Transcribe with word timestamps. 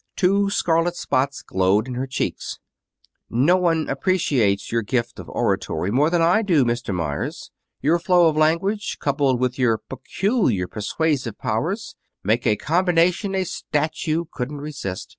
Two 0.15 0.49
scarlet 0.49 0.95
spots 0.95 1.43
glowed 1.43 1.87
in 1.87 1.93
her 1.93 2.07
cheeks. 2.07 2.57
"No 3.29 3.55
one 3.55 3.87
appreciates 3.87 4.71
your 4.71 4.81
gift 4.81 5.19
of 5.19 5.29
oratory 5.29 5.91
more 5.91 6.09
than 6.09 6.23
I 6.23 6.41
do, 6.41 6.65
Mr. 6.65 6.91
Meyers. 6.91 7.51
Your 7.83 7.99
flow 7.99 8.27
of 8.27 8.35
language, 8.35 8.97
coupled 8.99 9.39
with 9.39 9.59
your 9.59 9.77
peculiar 9.77 10.67
persuasive 10.67 11.37
powers, 11.37 11.93
make 12.23 12.47
a 12.47 12.55
combination 12.55 13.35
a 13.35 13.43
statue 13.43 14.25
couldn't 14.31 14.57
resist. 14.61 15.09